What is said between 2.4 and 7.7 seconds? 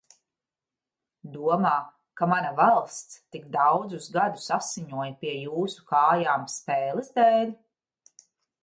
valsts tik daudzus gadus asiņoja pie jūsu kājām spēles dēļ?